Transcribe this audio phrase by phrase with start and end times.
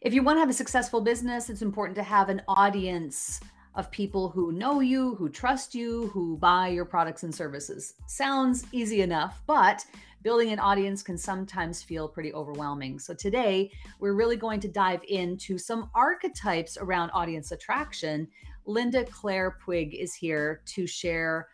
[0.00, 3.40] if you want to have a successful business, it's important to have an audience
[3.74, 7.94] of people who know you, who trust you, who buy your products and services.
[8.06, 9.84] Sounds easy enough, but
[10.22, 12.98] building an audience can sometimes feel pretty overwhelming.
[12.98, 13.70] So today,
[14.00, 18.28] we're really going to dive into some archetypes around audience attraction.
[18.66, 21.48] Linda Claire Puig is here to share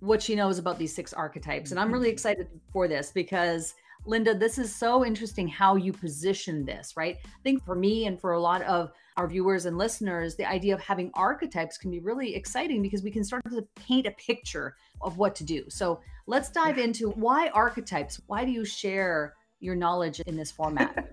[0.00, 1.70] what she knows about these six archetypes.
[1.70, 2.14] And I'm really mm-hmm.
[2.14, 7.18] excited for this because Linda, this is so interesting how you position this, right?
[7.24, 10.74] I think for me and for a lot of our viewers and listeners, the idea
[10.74, 14.74] of having archetypes can be really exciting because we can start to paint a picture
[15.00, 15.64] of what to do.
[15.68, 18.20] So let's dive into why archetypes?
[18.26, 21.06] Why do you share your knowledge in this format?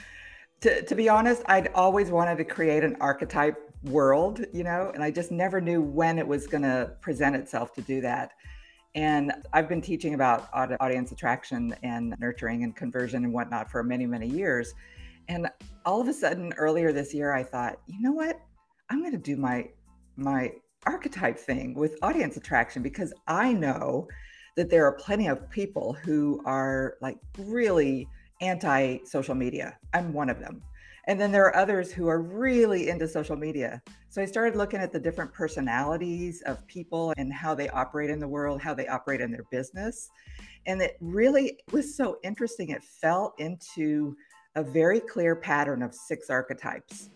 [0.60, 5.02] to, to be honest, I'd always wanted to create an archetype world, you know, and
[5.02, 8.32] I just never knew when it was going to present itself to do that.
[8.94, 14.06] And I've been teaching about audience attraction and nurturing and conversion and whatnot for many,
[14.06, 14.74] many years.
[15.28, 15.48] And
[15.84, 18.40] all of a sudden, earlier this year, I thought, you know what?
[18.90, 19.68] I'm going to do my
[20.16, 20.52] my
[20.86, 24.08] archetype thing with audience attraction because I know
[24.56, 28.08] that there are plenty of people who are like really
[28.40, 29.76] anti social media.
[29.92, 30.62] I'm one of them.
[31.08, 33.82] And then there are others who are really into social media.
[34.10, 38.18] So I started looking at the different personalities of people and how they operate in
[38.18, 40.10] the world, how they operate in their business.
[40.66, 42.68] And it really was so interesting.
[42.68, 44.14] It fell into
[44.54, 47.08] a very clear pattern of six archetypes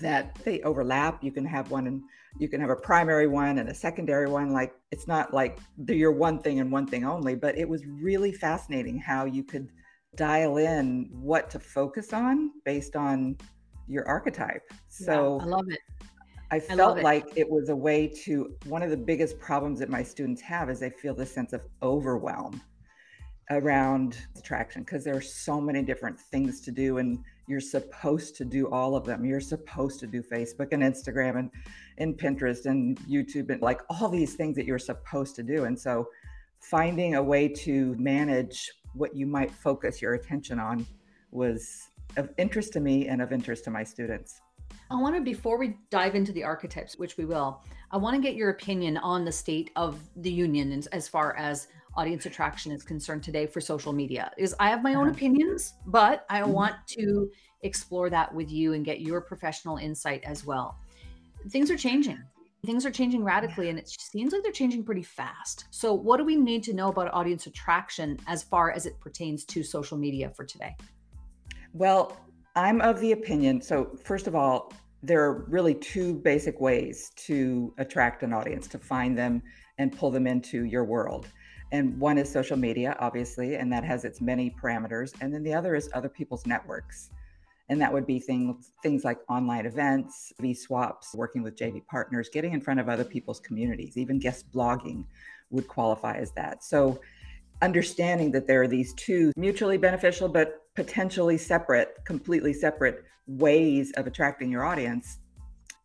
[0.00, 1.22] that they overlap.
[1.22, 2.02] You can have one and
[2.40, 4.52] you can have a primary one and a secondary one.
[4.52, 8.32] Like it's not like you're one thing and one thing only, but it was really
[8.32, 9.68] fascinating how you could
[10.16, 13.36] dial in what to focus on based on
[13.88, 14.62] your archetype.
[14.88, 15.80] So yeah, I love it.
[16.50, 17.38] I felt I like it.
[17.38, 20.80] it was a way to one of the biggest problems that my students have is
[20.80, 22.60] they feel this sense of overwhelm
[23.50, 27.18] around attraction because there are so many different things to do and
[27.48, 29.24] you're supposed to do all of them.
[29.24, 31.50] You're supposed to do Facebook and Instagram and,
[31.98, 35.64] and Pinterest and YouTube and like all these things that you're supposed to do.
[35.64, 36.08] And so
[36.60, 40.86] finding a way to manage what you might focus your attention on
[41.30, 44.40] was of interest to me and of interest to my students.
[44.90, 48.22] I want to, before we dive into the archetypes, which we will, I want to
[48.22, 52.82] get your opinion on the state of the union as far as audience attraction is
[52.82, 54.30] concerned today for social media.
[54.38, 55.16] Is I have my own uh-huh.
[55.16, 56.52] opinions, but I mm-hmm.
[56.52, 57.30] want to
[57.62, 60.78] explore that with you and get your professional insight as well.
[61.48, 62.22] Things are changing
[62.64, 65.66] things are changing radically and it seems like they're changing pretty fast.
[65.70, 69.44] So, what do we need to know about audience attraction as far as it pertains
[69.46, 70.76] to social media for today?
[71.72, 72.16] Well,
[72.54, 73.60] I'm of the opinion.
[73.60, 74.72] So, first of all,
[75.02, 79.42] there are really two basic ways to attract an audience, to find them
[79.78, 81.26] and pull them into your world.
[81.72, 85.14] And one is social media, obviously, and that has its many parameters.
[85.20, 87.10] And then the other is other people's networks
[87.68, 92.28] and that would be things things like online events V swaps, working with jv partners
[92.32, 95.04] getting in front of other people's communities even guest blogging
[95.50, 96.64] would qualify as that.
[96.64, 97.00] So
[97.62, 104.06] understanding that there are these two mutually beneficial but potentially separate completely separate ways of
[104.06, 105.18] attracting your audience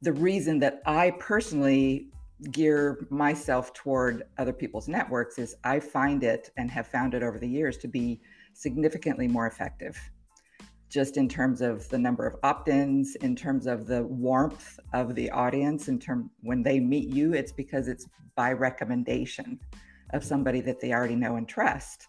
[0.01, 2.07] the reason that i personally
[2.51, 7.37] gear myself toward other people's networks is i find it and have found it over
[7.37, 8.19] the years to be
[8.53, 9.95] significantly more effective
[10.89, 15.29] just in terms of the number of opt-ins in terms of the warmth of the
[15.31, 19.59] audience in term when they meet you it's because it's by recommendation
[20.13, 22.07] of somebody that they already know and trust.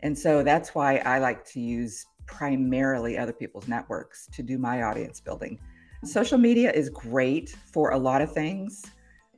[0.00, 4.82] And so that's why i like to use primarily other people's networks to do my
[4.82, 5.58] audience building.
[6.04, 8.82] Social media is great for a lot of things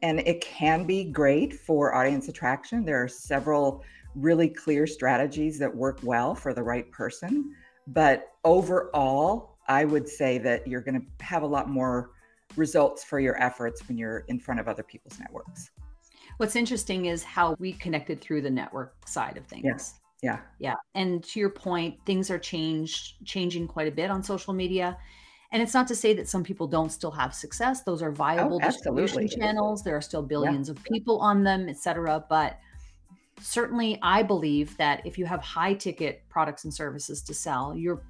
[0.02, 2.84] and it can be great for audience attraction.
[2.84, 3.82] There are several
[4.14, 7.54] really clear strategies that work well for the right person
[7.86, 12.10] but overall, I would say that you're going to have a lot more
[12.56, 15.70] results for your efforts when you're in front of other people's networks.
[16.36, 19.64] What's interesting is how we connected through the network side of things.
[19.64, 20.00] Yes.
[20.22, 20.40] Yeah.
[20.58, 20.74] Yeah.
[20.94, 24.96] And to your point, things are changed changing quite a bit on social media.
[25.52, 27.82] And it's not to say that some people don't still have success.
[27.82, 29.82] Those are viable oh, distribution channels.
[29.82, 30.72] There are still billions yeah.
[30.72, 32.24] of people on them, et cetera.
[32.28, 32.58] But
[33.40, 38.02] certainly I believe that if you have high ticket products and services to sell, you're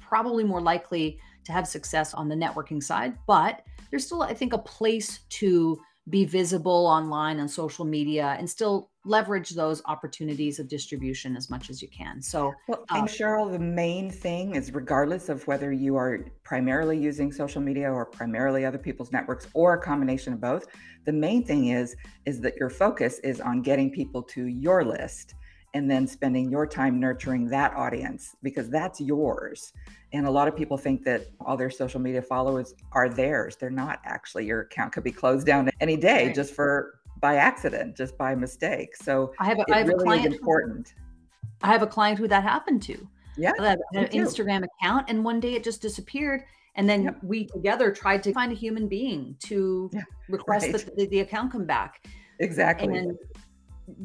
[0.00, 3.16] probably more likely to have success on the networking side.
[3.26, 5.78] But there's still, I think, a place to
[6.10, 11.70] be visible online on social media and still leverage those opportunities of distribution as much
[11.70, 12.20] as you can.
[12.20, 17.32] So, well, um, Cheryl, the main thing is regardless of whether you are primarily using
[17.32, 20.66] social media or primarily other people's networks or a combination of both,
[21.04, 21.96] the main thing is
[22.26, 25.34] is that your focus is on getting people to your list
[25.74, 29.72] and then spending your time nurturing that audience because that's yours.
[30.12, 33.56] And a lot of people think that all their social media followers are theirs.
[33.56, 34.46] They're not actually.
[34.46, 36.34] Your account could be closed down any day right.
[36.34, 38.94] just for by accident, just by mistake.
[38.96, 40.94] So I have a, I have really a client important.
[40.96, 43.08] Who, I have a client who that happened to.
[43.36, 43.52] Yeah.
[43.58, 46.44] An Instagram account and one day it just disappeared.
[46.76, 47.18] And then yep.
[47.22, 50.72] we together tried to find a human being to yeah, request right.
[50.72, 52.04] that the, the, account come back.
[52.40, 52.96] Exactly.
[52.96, 53.16] And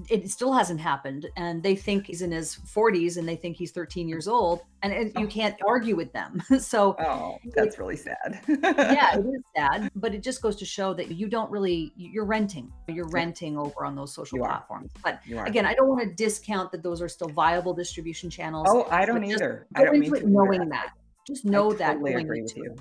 [0.09, 1.27] it still hasn't happened.
[1.37, 4.93] And they think he's in his 40s and they think he's 13 years old and
[4.93, 5.27] it, you oh.
[5.27, 6.41] can't argue with them.
[6.59, 8.41] So oh that's really sad.
[8.47, 12.25] Yeah it is sad but it just goes to show that you don't really you're
[12.25, 12.71] renting.
[12.87, 14.91] You're renting over on those social platforms.
[15.03, 18.87] But again i don't want to discount that those are still viable distribution channels oh
[18.91, 19.67] i don't either.
[19.75, 20.69] I don't it knowing that.
[20.69, 20.89] that.
[21.25, 22.75] just know I that totally agree with you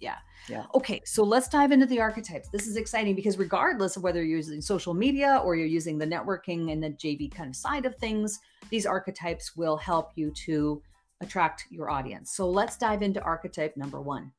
[0.00, 0.16] yeah
[0.48, 0.64] yeah.
[0.74, 2.48] Okay, so let's dive into the archetypes.
[2.48, 6.06] This is exciting because regardless of whether you're using social media or you're using the
[6.06, 10.82] networking and the JV kind of side of things, these archetypes will help you to
[11.20, 12.32] attract your audience.
[12.32, 14.32] So let's dive into archetype number 1.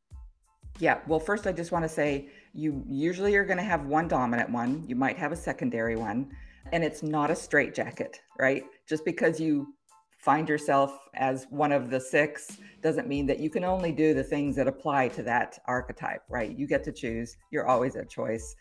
[0.79, 4.07] Yeah, well first I just want to say you usually are going to have one
[4.07, 6.31] dominant one, you might have a secondary one,
[6.71, 8.63] and it's not a straight jacket, right?
[8.87, 9.73] Just because you
[10.21, 14.23] find yourself as one of the six doesn't mean that you can only do the
[14.23, 16.56] things that apply to that archetype, right?
[16.56, 17.38] You get to choose.
[17.51, 18.56] You're always a choice.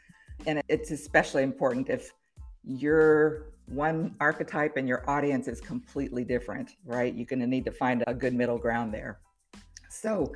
[0.47, 2.12] And it's especially important if
[2.65, 7.15] you're one archetype and your audience is completely different, right?
[7.15, 9.21] You're going to need to find a good middle ground there.
[9.91, 10.33] So,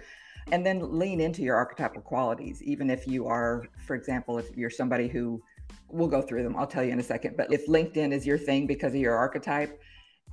[0.53, 4.69] and then lean into your archetypal qualities, even if you are, for example, if you're
[4.69, 5.43] somebody who
[5.89, 8.37] we'll go through them, I'll tell you in a second, but if LinkedIn is your
[8.37, 9.81] thing because of your archetype,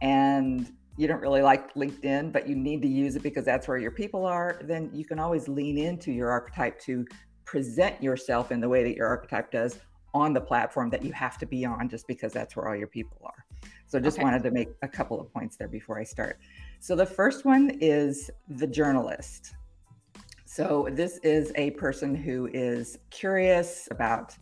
[0.01, 3.77] and you don't really like LinkedIn, but you need to use it because that's where
[3.77, 7.05] your people are, then you can always lean into your archetype to
[7.45, 9.79] present yourself in the way that your archetype does
[10.13, 12.87] on the platform that you have to be on just because that's where all your
[12.87, 13.45] people are.
[13.87, 14.23] So just okay.
[14.23, 16.39] wanted to make a couple of points there before I start.
[16.79, 19.53] So the first one is the journalist.
[20.45, 24.37] So this is a person who is curious about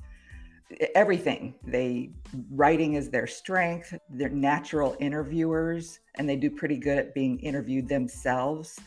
[0.95, 1.55] everything.
[1.63, 2.11] They
[2.51, 3.93] writing is their strength.
[4.09, 8.79] They're natural interviewers and they do pretty good at being interviewed themselves.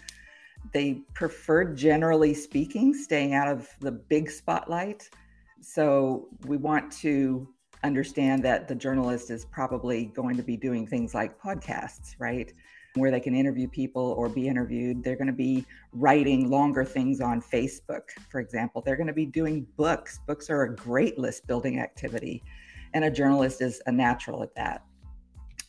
[0.73, 5.09] They prefer generally speaking staying out of the big spotlight.
[5.61, 7.49] So we want to
[7.85, 12.53] understand that the journalist is probably going to be doing things like podcasts, right?
[12.95, 15.03] Where they can interview people or be interviewed.
[15.03, 18.83] They're going to be writing longer things on Facebook, for example.
[18.83, 20.21] They're going to be doing books.
[20.27, 22.43] Books are a great list building activity,
[22.95, 24.85] and a journalist is a natural at that.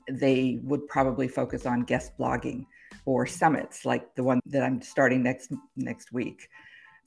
[0.10, 2.66] They would probably focus on guest blogging
[3.06, 6.50] or summits like the one that I'm starting next next week.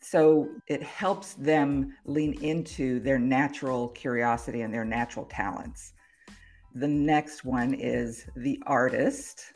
[0.00, 5.94] So it helps them lean into their natural curiosity and their natural talents.
[6.74, 9.52] The next one is the artist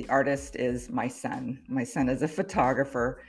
[0.00, 1.58] the artist is my son.
[1.68, 3.20] My son is a photographer.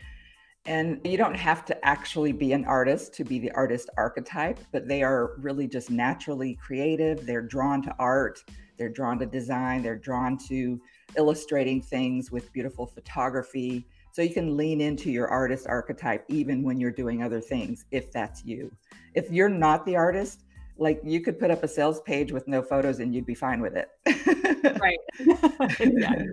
[0.65, 4.87] And you don't have to actually be an artist to be the artist archetype, but
[4.87, 7.25] they are really just naturally creative.
[7.25, 8.41] They're drawn to art,
[8.77, 10.79] they're drawn to design, they're drawn to
[11.17, 13.85] illustrating things with beautiful photography.
[14.13, 18.13] So you can lean into your artist archetype even when you're doing other things, if
[18.13, 18.71] that's you.
[19.13, 20.45] If you're not the artist,
[20.77, 23.61] like you could put up a sales page with no photos and you'd be fine
[23.61, 23.89] with it.
[24.79, 24.97] right.
[25.19, 26.27] yeah, exactly.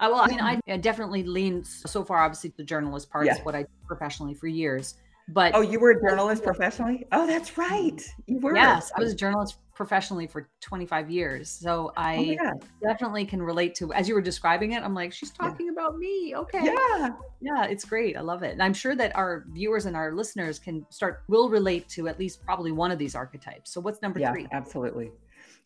[0.00, 2.18] Uh, well, I mean, I definitely lean so far.
[2.18, 3.34] Obviously, the journalist part yeah.
[3.34, 4.94] is what I professionally for years.
[5.28, 7.06] But oh, you were a journalist professionally?
[7.10, 8.00] Oh, that's right.
[8.26, 8.54] You were.
[8.54, 11.50] Yes, I was a journalist professionally for 25 years.
[11.50, 14.82] So oh I oh definitely can relate to as you were describing it.
[14.82, 15.72] I'm like, she's talking yeah.
[15.72, 16.34] about me.
[16.36, 16.64] Okay.
[16.64, 17.10] Yeah.
[17.40, 18.16] Yeah, it's great.
[18.16, 18.52] I love it.
[18.52, 22.18] And I'm sure that our viewers and our listeners can start will relate to at
[22.18, 23.72] least probably one of these archetypes.
[23.72, 24.46] So what's number yeah, three?
[24.52, 25.10] Absolutely.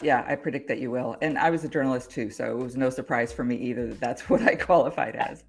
[0.02, 1.16] Yeah, I predict that you will.
[1.22, 4.00] And I was a journalist too, so it was no surprise for me either that
[4.00, 5.44] that's what I qualified as.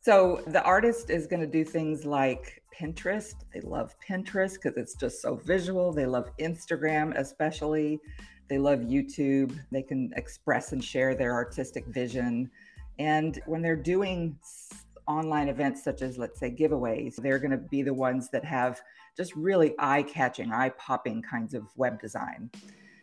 [0.00, 3.34] So the artist is going to do things like Pinterest.
[3.52, 5.92] They love Pinterest because it's just so visual.
[5.92, 8.00] They love Instagram, especially.
[8.48, 9.56] They love YouTube.
[9.70, 12.50] They can express and share their artistic vision.
[12.98, 14.36] And when they're doing
[15.06, 18.80] online events such as, let's say, giveaways, they're going to be the ones that have
[19.16, 22.50] just really eye catching, eye popping kinds of web design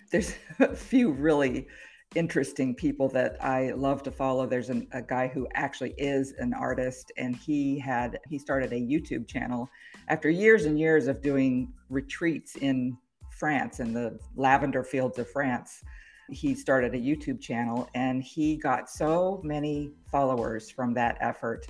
[0.09, 1.67] there's a few really
[2.15, 4.47] interesting people that I love to follow.
[4.47, 8.75] There's an, a guy who actually is an artist, and he had he started a
[8.75, 9.69] YouTube channel
[10.07, 12.97] after years and years of doing retreats in
[13.37, 15.83] France in the lavender fields of France.
[16.31, 21.65] He started a YouTube channel, and he got so many followers from that effort.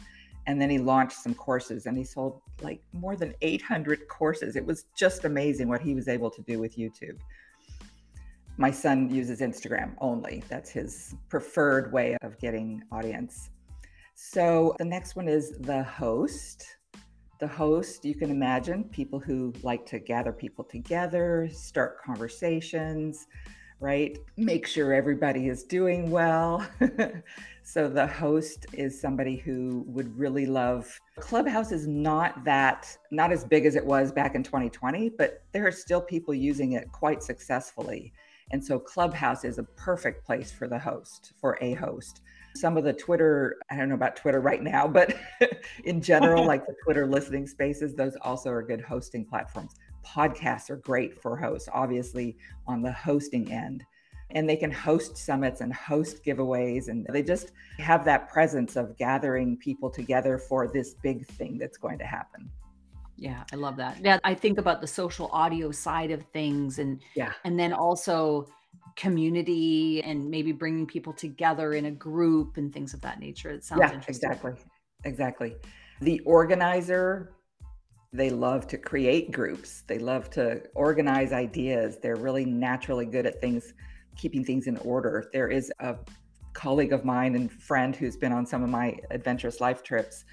[0.48, 4.55] And then he launched some courses, and he sold like more than 800 courses.
[4.55, 7.19] It was just amazing what he was able to do with YouTube.
[8.59, 10.43] My son uses Instagram only.
[10.49, 13.51] That's his preferred way of getting audience.
[14.15, 16.65] So the next one is the host.
[17.39, 23.27] The host, you can imagine people who like to gather people together, start conversations,
[23.79, 24.17] right?
[24.35, 26.67] Make sure everybody is doing well.
[27.63, 33.45] so the host is somebody who would really love Clubhouse is not that not as
[33.45, 37.23] big as it was back in 2020, but there are still people using it quite
[37.23, 38.11] successfully.
[38.51, 42.21] And so Clubhouse is a perfect place for the host, for a host.
[42.55, 45.15] Some of the Twitter, I don't know about Twitter right now, but
[45.83, 49.75] in general, like the Twitter listening spaces, those also are good hosting platforms.
[50.03, 52.37] Podcasts are great for hosts, obviously,
[52.67, 53.85] on the hosting end.
[54.31, 56.87] And they can host summits and host giveaways.
[56.87, 61.77] And they just have that presence of gathering people together for this big thing that's
[61.77, 62.49] going to happen.
[63.19, 63.97] Yeah, I love that.
[64.01, 67.33] Yeah, I think about the social audio side of things and yeah.
[67.43, 68.47] and then also
[68.95, 73.49] community and maybe bringing people together in a group and things of that nature.
[73.49, 74.53] It sounds yeah, exactly.
[75.03, 75.55] Exactly.
[76.01, 77.33] The organizer
[78.11, 79.83] they love to create groups.
[79.85, 81.99] They love to organize ideas.
[82.01, 83.73] They're really naturally good at things
[84.15, 85.29] keeping things in order.
[85.31, 85.95] There is a
[86.53, 90.25] colleague of mine and friend who's been on some of my adventurous life trips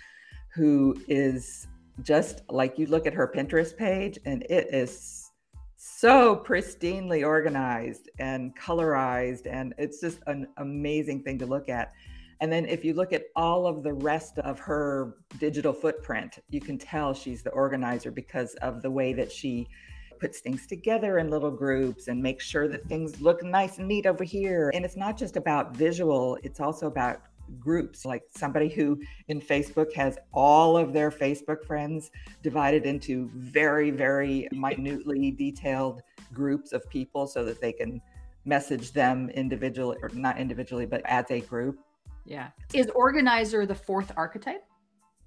[0.55, 1.69] who is
[2.03, 5.31] just like you look at her Pinterest page and it is
[5.77, 11.93] so pristinely organized and colorized and it's just an amazing thing to look at.
[12.41, 16.61] And then if you look at all of the rest of her digital footprint, you
[16.61, 19.67] can tell she's the organizer because of the way that she
[20.21, 24.07] puts things together in little groups and makes sure that things look nice and neat
[24.07, 24.71] over here.
[24.75, 27.21] And it's not just about visual, it's also about
[27.59, 32.11] groups, like somebody who in Facebook has all of their Facebook friends
[32.43, 38.01] divided into very, very minutely detailed groups of people so that they can
[38.45, 41.79] message them individually or not individually, but as a group.
[42.25, 42.49] Yeah.
[42.75, 44.65] Is organizer the fourth archetype?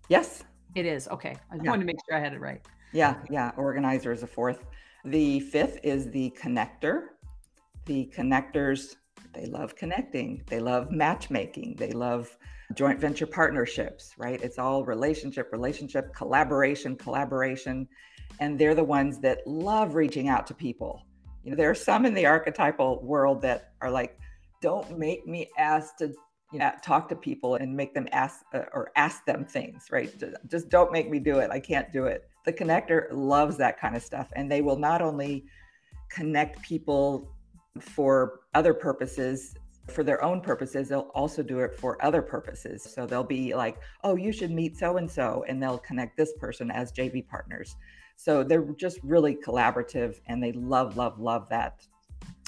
[0.08, 0.44] Yes.
[0.76, 1.08] It is.
[1.08, 1.36] Okay.
[1.52, 1.70] I yeah.
[1.70, 2.62] wanted to make sure I had it right.
[2.92, 3.16] Yeah.
[3.30, 3.52] Yeah.
[3.58, 4.66] Organizer is a fourth.
[5.06, 7.08] The fifth is the connector.
[7.86, 8.96] The connectors
[9.34, 12.36] they love connecting, they love matchmaking, they love
[12.74, 14.42] joint venture partnerships, right?
[14.42, 17.88] It's all relationship, relationship, collaboration, collaboration.
[18.40, 21.06] And they're the ones that love reaching out to people.
[21.44, 24.20] You know, there are some in the archetypal world that are like,
[24.62, 26.14] don't make me ask to
[26.52, 30.12] you know, talk to people and make them ask uh, or ask them things, right?
[30.48, 31.52] Just don't make me do it.
[31.52, 32.28] I can't do it.
[32.46, 34.32] The connector loves that kind of stuff.
[34.36, 35.46] And they will not only
[36.10, 37.32] connect people
[37.80, 39.56] for other purposes
[39.88, 43.78] for their own purposes they'll also do it for other purposes so they'll be like
[44.04, 47.76] oh you should meet so and so and they'll connect this person as jv partners
[48.16, 51.86] so they're just really collaborative and they love love love that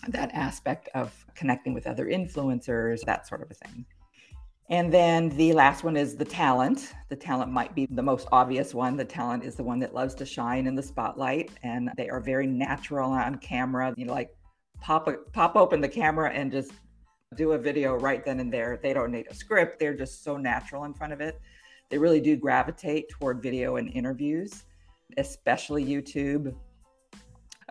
[0.08, 3.86] that aspect of connecting with other influencers that sort of a thing
[4.72, 6.94] and then the last one is the talent.
[7.10, 8.96] The talent might be the most obvious one.
[8.96, 12.22] The talent is the one that loves to shine in the spotlight and they are
[12.22, 13.94] very natural on camera.
[13.98, 14.30] You know, like
[14.82, 16.74] pop a, pop open the camera and just
[17.36, 18.80] do a video right then and there.
[18.82, 19.80] They don't need a script.
[19.80, 21.40] They're just so natural in front of it.
[21.90, 24.64] They really do gravitate toward video and interviews,
[25.18, 26.54] especially YouTube.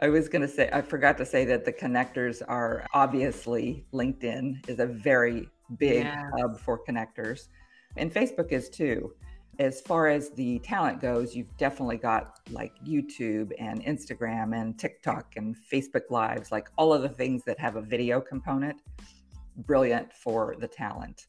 [0.00, 4.66] I was going to say, I forgot to say that the connectors are obviously LinkedIn
[4.68, 5.48] is a very
[5.78, 6.30] big yeah.
[6.38, 7.48] hub for connectors,
[7.96, 9.12] and Facebook is too
[9.58, 15.34] as far as the talent goes, you've definitely got like YouTube and Instagram and TikTok
[15.36, 18.80] and Facebook Lives, like all of the things that have a video component.
[19.56, 21.26] Brilliant for the talent.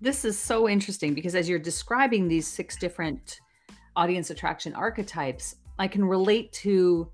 [0.00, 3.40] This is so interesting because as you're describing these six different
[3.94, 7.10] audience attraction archetypes, I can relate to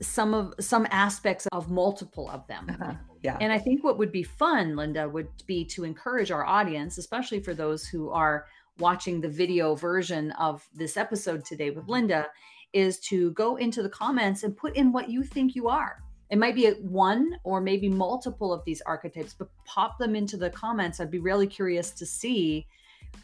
[0.00, 2.66] some of some aspects of multiple of them.
[2.68, 2.94] Uh-huh.
[3.22, 3.38] Yeah.
[3.40, 7.40] And I think what would be fun, Linda, would be to encourage our audience, especially
[7.40, 8.46] for those who are
[8.78, 12.26] watching the video version of this episode today with Linda
[12.72, 16.02] is to go into the comments and put in what you think you are.
[16.30, 20.50] It might be one or maybe multiple of these archetypes, but pop them into the
[20.50, 20.98] comments.
[20.98, 22.66] I'd be really curious to see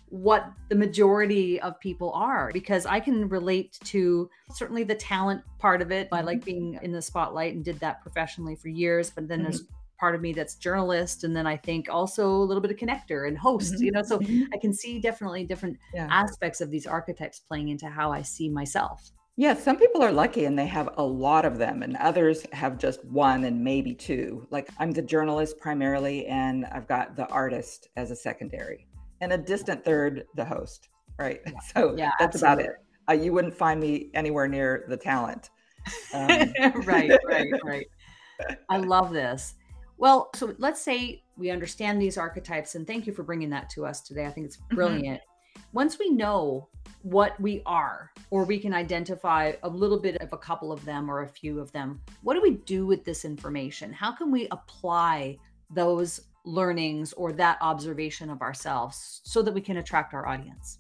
[0.09, 5.83] what the majority of people are because I can relate to certainly the talent part
[5.83, 6.09] of it.
[6.13, 6.45] I like mm-hmm.
[6.45, 9.51] being in the spotlight and did that professionally for years, but then mm-hmm.
[9.51, 9.65] there's
[10.01, 13.29] part of me that's journalist and then i think also a little bit of connector
[13.29, 13.85] and host mm-hmm.
[13.85, 14.45] you know so mm-hmm.
[14.55, 16.09] i can see definitely different yeah.
[16.11, 20.47] aspects of these archetypes playing into how i see myself yeah some people are lucky
[20.47, 24.47] and they have a lot of them and others have just one and maybe two
[24.51, 28.87] like i'm the journalist primarily and i've got the artist as a secondary
[29.21, 30.89] and a distant third the host
[31.19, 31.53] right yeah.
[31.75, 32.65] so yeah, that's absolutely.
[32.65, 32.81] about it
[33.11, 35.51] uh, you wouldn't find me anywhere near the talent
[36.15, 36.53] um.
[36.85, 37.87] right right right
[38.71, 39.55] i love this
[40.01, 43.85] Well, so let's say we understand these archetypes, and thank you for bringing that to
[43.85, 44.25] us today.
[44.25, 44.75] I think it's mm-hmm.
[44.75, 45.21] brilliant.
[45.21, 45.61] Mm-hmm.
[45.75, 46.69] Once we know
[47.03, 51.11] what we are, or we can identify a little bit of a couple of them
[51.11, 53.93] or a few of them, what do we do with this information?
[53.93, 55.37] How can we apply
[55.69, 60.79] those learnings or that observation of ourselves so that we can attract our audience?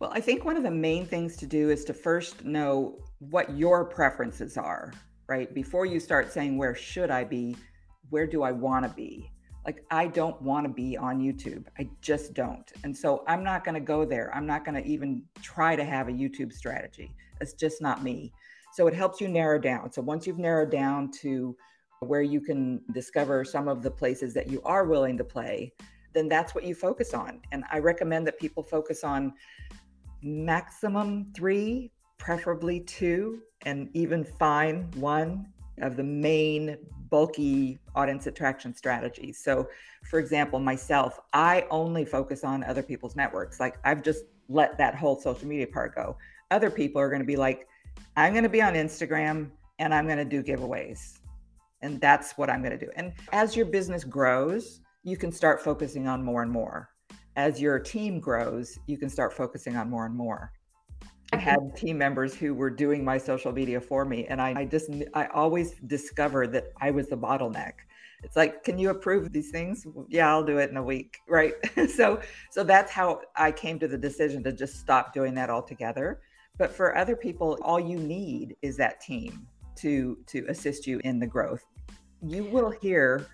[0.00, 3.56] Well, I think one of the main things to do is to first know what
[3.56, 4.92] your preferences are,
[5.28, 5.54] right?
[5.54, 7.56] Before you start saying, where should I be?
[8.10, 9.30] Where do I want to be?
[9.66, 11.64] Like, I don't want to be on YouTube.
[11.78, 12.70] I just don't.
[12.82, 14.34] And so I'm not going to go there.
[14.34, 17.14] I'm not going to even try to have a YouTube strategy.
[17.40, 18.32] It's just not me.
[18.72, 19.92] So it helps you narrow down.
[19.92, 21.56] So once you've narrowed down to
[22.00, 25.72] where you can discover some of the places that you are willing to play,
[26.14, 27.40] then that's what you focus on.
[27.52, 29.34] And I recommend that people focus on
[30.22, 35.52] maximum three, preferably two, and even fine one
[35.82, 36.78] of the main
[37.10, 39.38] bulky audience attraction strategies.
[39.38, 39.68] So,
[40.08, 43.60] for example, myself, I only focus on other people's networks.
[43.60, 46.16] Like I've just let that whole social media part go.
[46.50, 47.68] Other people are going to be like,
[48.16, 51.18] I'm going to be on Instagram and I'm going to do giveaways.
[51.82, 52.90] And that's what I'm going to do.
[52.96, 56.90] And as your business grows, you can start focusing on more and more.
[57.36, 60.52] As your team grows, you can start focusing on more and more.
[61.40, 64.90] Had team members who were doing my social media for me, and I, I just
[65.14, 67.72] I always discovered that I was the bottleneck.
[68.22, 69.86] It's like, can you approve these things?
[70.08, 71.54] Yeah, I'll do it in a week, right?
[71.94, 72.20] so
[72.50, 76.20] so that's how I came to the decision to just stop doing that altogether.
[76.58, 81.18] But for other people, all you need is that team to to assist you in
[81.18, 81.64] the growth.
[82.22, 83.26] You will hear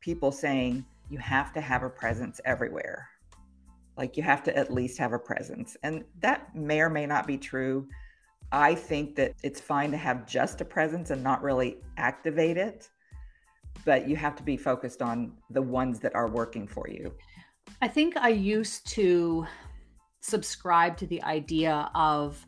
[0.00, 3.08] people saying you have to have a presence everywhere.
[3.96, 5.76] Like you have to at least have a presence.
[5.82, 7.86] And that may or may not be true.
[8.50, 12.88] I think that it's fine to have just a presence and not really activate it,
[13.84, 17.14] but you have to be focused on the ones that are working for you.
[17.80, 19.46] I think I used to
[20.20, 22.46] subscribe to the idea of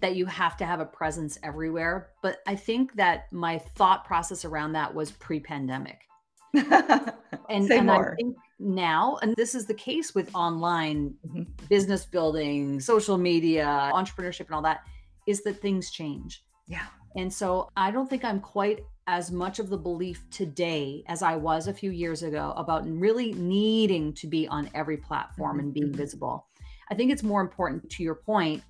[0.00, 2.10] that you have to have a presence everywhere.
[2.22, 6.00] But I think that my thought process around that was pre pandemic.
[6.54, 11.42] and, and I think now, and this is the case with online mm-hmm.
[11.68, 14.80] business building, social media, entrepreneurship, and all that,
[15.26, 16.44] is that things change.
[16.66, 16.86] Yeah.
[17.16, 21.36] And so I don't think I'm quite as much of the belief today as I
[21.36, 25.60] was a few years ago about really needing to be on every platform mm-hmm.
[25.66, 25.96] and being mm-hmm.
[25.96, 26.46] visible.
[26.90, 28.62] I think it's more important to your point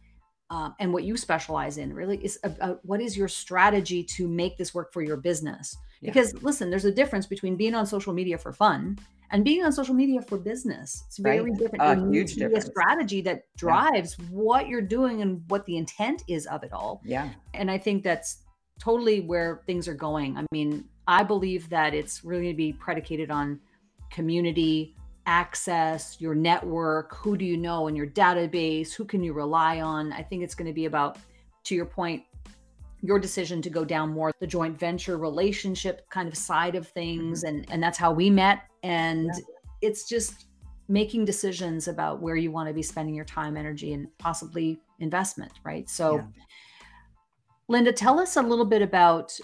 [0.50, 4.56] um, and what you specialize in really is about what is your strategy to make
[4.56, 6.11] this work for your business yeah.
[6.11, 8.98] because listen there's a difference between being on social media for fun
[9.30, 11.58] and being on social media for business it's very right.
[11.58, 12.64] different uh, huge difference.
[12.64, 14.24] a strategy that drives yeah.
[14.30, 18.02] what you're doing and what the intent is of it all yeah and i think
[18.02, 18.38] that's
[18.80, 22.72] totally where things are going i mean i believe that it's really going to be
[22.72, 23.61] predicated on
[24.11, 24.94] community
[25.29, 30.11] access, your network, who do you know in your database, who can you rely on.
[30.14, 31.19] I think it's going to be about,
[31.64, 32.23] to your point,
[33.03, 37.45] your decision to go down more the joint venture relationship kind of side of things.
[37.45, 37.57] Mm-hmm.
[37.57, 38.62] And, and that's how we met.
[38.83, 39.45] And yeah.
[39.83, 40.47] it's just
[40.88, 45.53] making decisions about where you want to be spending your time, energy, and possibly investment,
[45.62, 45.91] right?
[45.91, 46.25] So, yeah.
[47.69, 49.38] Linda, tell us a little bit about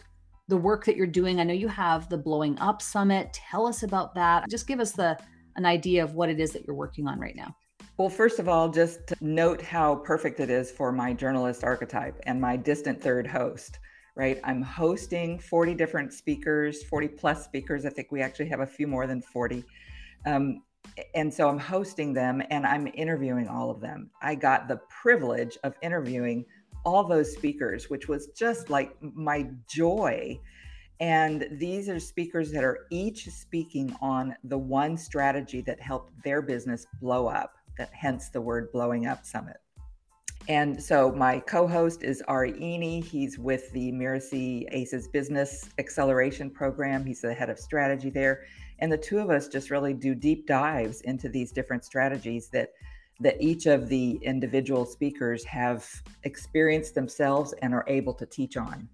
[0.49, 1.40] the work that you're doing.
[1.40, 3.35] I know you have the Blowing Up Summit.
[3.35, 4.49] Tell us about that.
[4.49, 5.18] Just give us the
[5.56, 7.54] an idea of what it is that you're working on right now?
[7.96, 12.40] Well, first of all, just note how perfect it is for my journalist archetype and
[12.40, 13.78] my distant third host,
[14.16, 14.40] right?
[14.42, 17.86] I'm hosting 40 different speakers, 40 plus speakers.
[17.86, 19.64] I think we actually have a few more than 40.
[20.26, 20.62] Um,
[21.14, 24.10] and so I'm hosting them and I'm interviewing all of them.
[24.20, 26.44] I got the privilege of interviewing
[26.84, 30.40] all those speakers, which was just like my joy
[31.00, 36.40] and these are speakers that are each speaking on the one strategy that helped their
[36.40, 39.57] business blow up, that hence the word blowing up summit.
[40.48, 43.02] And so my co-host is Ari Eni.
[43.02, 47.04] He's with the Miracy Aces Business Acceleration Program.
[47.04, 48.44] He's the head of strategy there.
[48.78, 52.70] And the two of us just really do deep dives into these different strategies that
[53.20, 55.88] that each of the individual speakers have
[56.24, 58.88] experienced themselves and are able to teach on.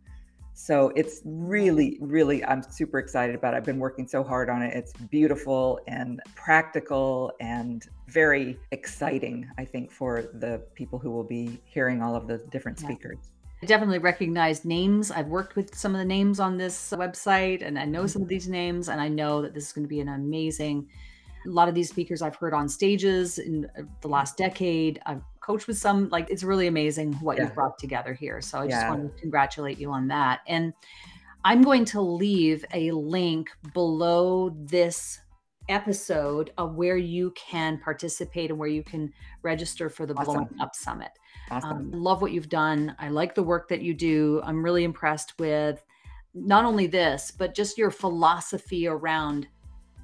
[0.60, 3.56] So it's really, really, I'm super excited about it.
[3.56, 4.74] I've been working so hard on it.
[4.74, 11.58] It's beautiful and practical and very exciting, I think, for the people who will be
[11.64, 13.16] hearing all of the different speakers.
[13.62, 15.10] I definitely recognize names.
[15.10, 18.28] I've worked with some of the names on this website and I know some of
[18.28, 20.86] these names, and I know that this is going to be an amazing.
[21.46, 25.00] A lot of these speakers I've heard on stages in uh, the last decade.
[25.06, 27.44] I've coach with some like it's really amazing what yeah.
[27.44, 28.90] you've brought together here so i just yeah.
[28.90, 30.72] want to congratulate you on that and
[31.44, 35.20] I'm going to leave a link below this
[35.68, 40.34] episode of where you can participate and where you can register for the awesome.
[40.34, 41.10] Blowing Up Summit.
[41.50, 41.70] Awesome.
[41.70, 42.94] Um, love what you've done.
[42.98, 44.42] I like the work that you do.
[44.44, 45.82] I'm really impressed with
[46.34, 49.46] not only this, but just your philosophy around,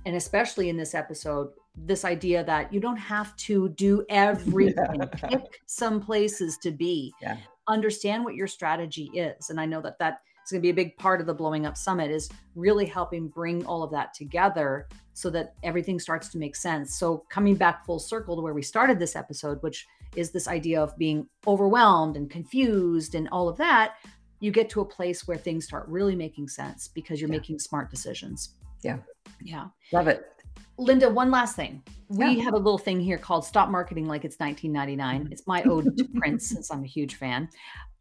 [0.07, 5.01] and especially in this episode, this idea that you don't have to do everything.
[5.01, 5.29] Yeah.
[5.29, 7.13] Pick some places to be.
[7.21, 7.37] Yeah.
[7.69, 9.51] Understand what your strategy is.
[9.51, 11.67] And I know that that is going to be a big part of the blowing
[11.67, 16.39] up summit is really helping bring all of that together so that everything starts to
[16.39, 16.97] make sense.
[16.99, 20.81] So coming back full circle to where we started this episode, which is this idea
[20.81, 23.95] of being overwhelmed and confused and all of that,
[24.41, 27.37] you get to a place where things start really making sense because you're yeah.
[27.37, 28.51] making smart decisions.
[28.83, 28.99] Yeah.
[29.43, 29.69] Yeah.
[29.93, 30.36] Love it.
[30.79, 31.83] Linda, one last thing.
[32.09, 32.45] We yeah.
[32.45, 35.25] have a little thing here called Stop Marketing Like It's 1999.
[35.25, 35.33] Mm-hmm.
[35.33, 37.49] It's my ode to Prince since I'm a huge fan.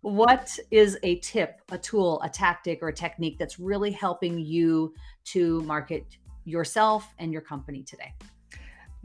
[0.02, 4.94] What is a tip, a tool, a tactic, or a technique that's really helping you
[5.26, 8.14] to market yourself and your company today?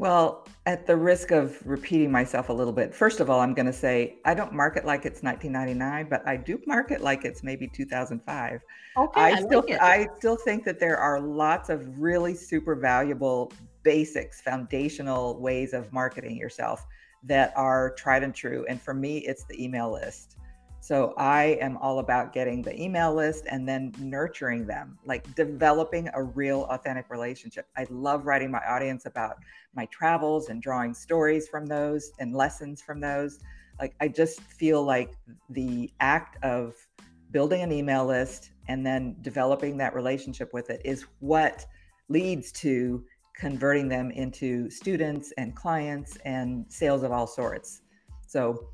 [0.01, 3.67] Well, at the risk of repeating myself a little bit, first of all, I'm going
[3.67, 7.69] to say I don't market like it's 1999, but I do market like it's maybe
[7.69, 8.63] 2005.
[8.97, 12.75] Okay, I, I still like I still think that there are lots of really super
[12.75, 16.87] valuable basics, foundational ways of marketing yourself
[17.25, 18.65] that are tried and true.
[18.71, 20.39] And for me, it's the email list.
[20.83, 26.09] So I am all about getting the email list and then nurturing them, like developing
[26.15, 27.67] a real authentic relationship.
[27.77, 29.37] I love writing my audience about
[29.75, 33.41] my travels and drawing stories from those and lessons from those.
[33.79, 35.13] Like I just feel like
[35.51, 36.75] the act of
[37.31, 41.67] building an email list and then developing that relationship with it is what
[42.09, 43.05] leads to
[43.37, 47.83] converting them into students and clients and sales of all sorts.
[48.27, 48.71] So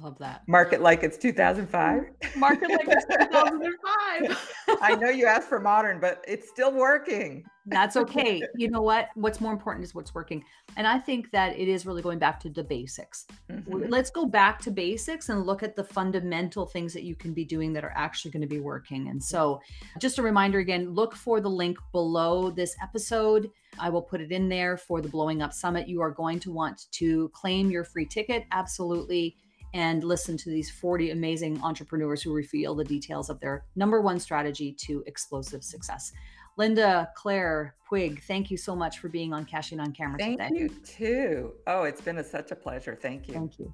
[0.00, 0.42] Love that.
[0.48, 2.04] Market like it's 2005.
[2.36, 4.54] Market like it's 2005.
[4.80, 7.44] I know you asked for modern, but it's still working.
[7.66, 8.42] That's okay.
[8.56, 9.10] You know what?
[9.16, 10.44] What's more important is what's working.
[10.78, 13.26] And I think that it is really going back to the basics.
[13.50, 13.90] Mm-hmm.
[13.90, 17.44] Let's go back to basics and look at the fundamental things that you can be
[17.44, 19.08] doing that are actually going to be working.
[19.08, 19.60] And so,
[20.00, 23.50] just a reminder again look for the link below this episode.
[23.78, 25.86] I will put it in there for the Blowing Up Summit.
[25.86, 28.46] You are going to want to claim your free ticket.
[28.52, 29.36] Absolutely
[29.74, 34.18] and listen to these 40 amazing entrepreneurs who reveal the details of their number one
[34.20, 36.12] strategy to explosive success.
[36.56, 40.48] Linda, Claire, Puig, thank you so much for being on Cashing on Camera thank today.
[40.50, 41.52] Thank you too.
[41.66, 42.94] Oh, it's been a, such a pleasure.
[42.94, 43.34] Thank you.
[43.34, 43.72] Thank you.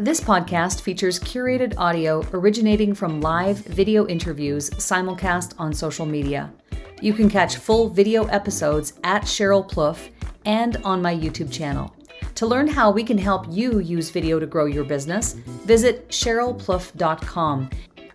[0.00, 6.52] This podcast features curated audio originating from live video interviews simulcast on social media.
[7.00, 10.10] You can catch full video episodes at Cheryl Plouffe
[10.44, 11.96] and on my YouTube channel.
[12.36, 17.68] To learn how we can help you use video to grow your business, visit CherylPlouffe.com.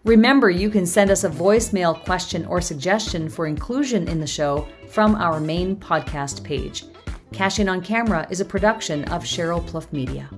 [0.06, 4.70] Remember, you can send us a voicemail question or suggestion for inclusion in the show
[4.88, 6.86] from our main podcast page.
[7.34, 10.30] Cashing in on Camera is a production of Cheryl Plouffe Media.